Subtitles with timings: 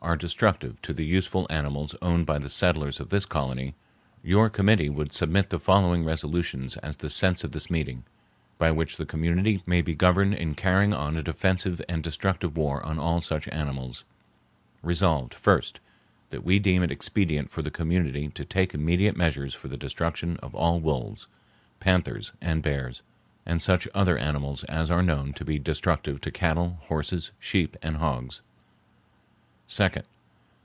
[0.03, 3.75] are destructive to the useful animals owned by the settlers of this colony,
[4.23, 8.03] your committee would submit the following resolutions as the sense of this meeting,
[8.57, 12.83] by which the community may be governed in carrying on a defensive and destructive war
[12.83, 14.03] on all such animals:—
[14.81, 19.77] Resolved, 1st.—That we deem it expedient for the community to take immediate measures for the
[19.77, 21.27] destruction of all wolves,
[21.79, 23.03] panthers, and bears,
[23.45, 27.97] and such other animals as are known to be destructive to cattle, horses, sheep and
[27.97, 28.41] hogs.
[29.71, 30.03] 2d.